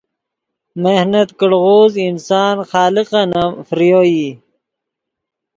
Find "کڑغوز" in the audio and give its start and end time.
1.39-1.93